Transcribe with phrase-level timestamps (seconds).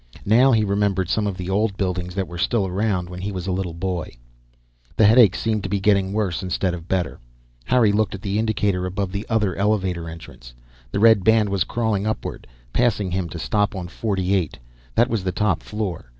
[0.25, 3.45] Now he remembered some of the old buildings that were still around when he was
[3.45, 4.15] a little boy
[4.97, 7.19] The headache seemed to be getting worse instead of better.
[7.65, 10.55] Harry looked at the indicator above the other elevator entrance.
[10.91, 14.57] The red band was crawling upward, passing him to stop on 48.
[14.95, 16.09] That was the top floor.